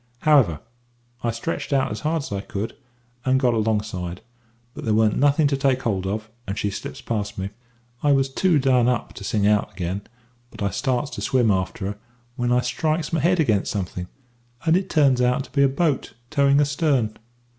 "However, 0.21 0.61
I 1.23 1.29
stretched 1.29 1.71
out 1.71 1.91
as 1.91 1.99
hard 1.99 2.23
as 2.23 2.31
I 2.31 2.41
could, 2.41 2.75
and 3.23 3.39
got 3.39 3.53
alongside; 3.53 4.21
but 4.73 4.83
there 4.83 4.95
warn't 4.95 5.19
nothing 5.19 5.45
to 5.45 5.55
take 5.55 5.83
hold 5.83 6.07
of, 6.07 6.27
and 6.47 6.57
she 6.57 6.71
slips 6.71 7.01
past 7.01 7.37
me. 7.37 7.51
I 8.01 8.11
was 8.11 8.27
too 8.27 8.57
done 8.57 8.89
up 8.89 9.13
to 9.13 9.23
sing 9.23 9.45
out 9.45 9.71
again; 9.71 10.01
but 10.49 10.63
I 10.63 10.71
starts 10.71 11.11
to 11.11 11.21
swim 11.21 11.51
after 11.51 11.85
her, 11.85 11.97
when 12.35 12.51
I 12.51 12.61
strikes 12.61 13.13
my 13.13 13.19
head 13.19 13.39
against 13.39 13.69
something, 13.71 14.07
and 14.65 14.75
it 14.75 14.89
turns 14.89 15.21
out 15.21 15.43
to 15.43 15.51
be 15.51 15.61
a 15.61 15.69
boat 15.69 16.15
towing 16.31 16.59
astern. 16.59 17.15